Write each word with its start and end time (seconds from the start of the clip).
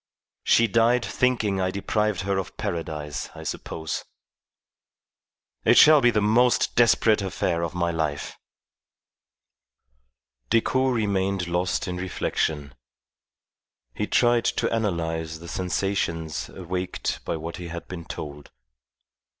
She 0.43 0.65
died 0.65 1.05
thinking 1.05 1.61
I 1.61 1.69
deprived 1.69 2.21
her 2.21 2.39
of 2.39 2.57
Paradise, 2.57 3.29
I 3.35 3.43
suppose. 3.43 4.03
It 5.63 5.77
shall 5.77 6.01
be 6.01 6.09
the 6.09 6.19
most 6.23 6.75
desperate 6.75 7.21
affair 7.21 7.61
of 7.61 7.75
my 7.75 7.91
life." 7.91 8.35
Decoud 10.49 10.95
remained 10.95 11.47
lost 11.47 11.87
in 11.87 11.97
reflection. 11.97 12.73
He 13.93 14.07
tried 14.07 14.45
to 14.45 14.73
analyze 14.73 15.37
the 15.37 15.47
sensations 15.47 16.49
awaked 16.49 17.23
by 17.23 17.37
what 17.37 17.57
he 17.57 17.67
had 17.67 17.87
been 17.87 18.05
told. 18.05 18.49